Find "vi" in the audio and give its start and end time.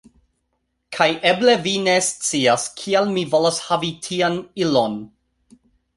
1.67-1.73